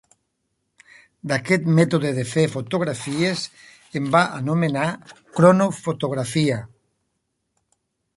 D’aquest 1.31 1.65
mètode 1.79 2.13
de 2.19 2.23
fer 2.29 2.45
fotografies, 2.53 3.43
en 3.99 4.07
va 4.15 4.21
anomenar 4.39 4.87
Cronofotografia. 5.37 6.57